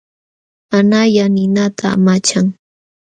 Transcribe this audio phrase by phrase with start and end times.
[0.77, 2.45] Analla ninata amachan.